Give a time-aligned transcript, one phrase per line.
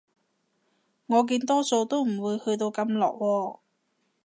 [1.05, 3.59] 我見多數都唔會去到咁落喎